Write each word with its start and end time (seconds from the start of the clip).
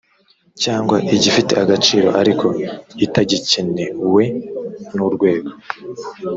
cyangwa 0.63 0.97
igifite 1.15 1.53
agaciro 1.63 2.07
ariko 2.21 2.45
itagikenewe 3.05 4.23
n 4.93 4.97
urwego 5.07 5.51